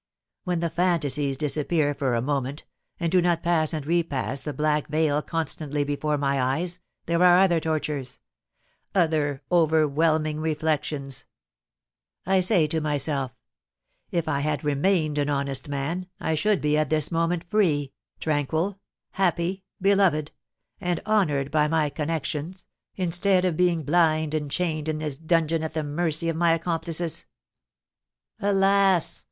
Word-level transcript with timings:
When 0.45 0.61
the 0.61 0.71
fantasies 0.71 1.37
disappear 1.37 1.93
for 1.93 2.15
a 2.15 2.23
moment, 2.23 2.63
and 2.99 3.11
do 3.11 3.21
not 3.21 3.43
pass 3.43 3.71
and 3.71 3.85
repass 3.85 4.41
the 4.41 4.51
black 4.51 4.87
veil 4.87 5.21
constantly 5.21 5.83
before 5.83 6.17
my 6.17 6.41
eyes, 6.41 6.79
there 7.05 7.21
are 7.21 7.37
other 7.37 7.59
tortures, 7.59 8.19
other 8.95 9.43
overwhelming 9.51 10.39
reflections. 10.39 11.25
I 12.25 12.39
say 12.39 12.65
to 12.65 12.81
myself, 12.81 13.35
'If 14.09 14.27
I 14.27 14.39
had 14.39 14.63
remained 14.63 15.19
an 15.19 15.29
honest 15.29 15.69
man, 15.69 16.07
I 16.19 16.33
should 16.33 16.61
be 16.61 16.79
at 16.79 16.89
this 16.89 17.11
moment 17.11 17.43
free, 17.51 17.93
tranquil, 18.19 18.79
happy, 19.11 19.65
beloved, 19.79 20.31
and 20.79 20.99
honoured 21.05 21.51
by 21.51 21.67
my 21.67 21.91
connections, 21.91 22.65
instead 22.95 23.45
of 23.45 23.55
being 23.55 23.83
blind 23.83 24.33
and 24.33 24.49
chained 24.49 24.89
in 24.89 24.97
this 24.97 25.15
dungeon 25.15 25.61
at 25.61 25.75
the 25.75 25.83
mercy 25.83 26.27
of 26.27 26.35
my 26.35 26.53
accomplices.' 26.53 27.25
Alas! 28.39 29.19